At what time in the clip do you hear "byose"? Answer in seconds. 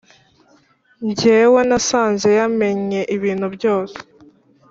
3.55-3.97